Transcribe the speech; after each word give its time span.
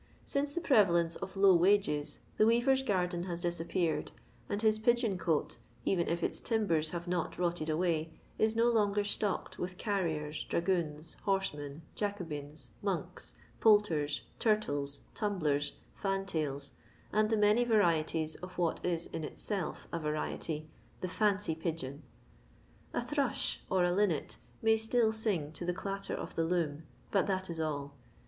Since 0.25 0.55
the 0.55 0.61
prevalence 0.61 1.15
of 1.17 1.37
low 1.37 1.53
wages 1.53 2.17
the 2.37 2.47
weaver's 2.47 2.81
garden 2.81 3.25
has 3.25 3.41
disappeared, 3.41 4.11
and 4.49 4.59
his 4.59 4.79
pigeon 4.79 5.15
cote, 5.15 5.57
even 5.85 6.07
if 6.07 6.23
its 6.23 6.41
timbers 6.41 6.89
have 6.89 7.07
not 7.07 7.37
rotted 7.37 7.69
away, 7.69 8.11
is 8.39 8.55
no 8.55 8.67
longer 8.71 9.03
stocked 9.03 9.59
with 9.59 9.77
carriers, 9.77 10.43
dragoons, 10.45 11.17
horsemen, 11.25 11.83
jacobins, 11.93 12.69
monks, 12.81 13.33
poulters, 13.59 14.21
turtles, 14.39 15.01
tumblers, 15.13 15.73
fantails, 15.93 16.71
and 17.13 17.29
the 17.29 17.37
many 17.37 17.63
varieties 17.63 18.33
of 18.37 18.57
what 18.57 18.83
is 18.83 19.05
in 19.05 19.23
itself 19.23 19.87
a 19.91 19.99
variety— 19.99 20.67
the 21.01 21.07
fancy 21.07 21.53
pigeon. 21.53 22.01
A 22.91 23.05
thrush, 23.05 23.61
or 23.69 23.85
a 23.85 23.91
linnet, 23.91 24.37
may 24.63 24.77
still 24.77 25.11
sing 25.11 25.51
to 25.51 25.63
the 25.63 25.73
chitter 25.75 26.15
of 26.15 26.33
the 26.33 26.43
loom, 26.43 26.85
but 27.11 27.27
that 27.27 27.51
is 27.51 27.59
all. 27.59 27.93